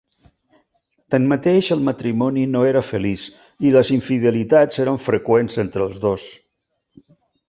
[1.15, 3.25] Tanmateix el matrimoni no era feliç
[3.69, 6.27] i les infidelitats eren freqüents entre els dos.